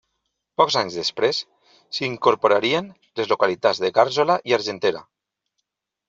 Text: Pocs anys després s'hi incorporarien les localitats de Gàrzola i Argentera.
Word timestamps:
Pocs 0.59 0.75
anys 0.79 0.95
després 0.99 1.41
s'hi 1.97 2.03
incorporarien 2.07 2.87
les 3.19 3.29
localitats 3.33 3.81
de 3.83 3.91
Gàrzola 3.99 4.39
i 4.53 4.55
Argentera. 4.59 5.03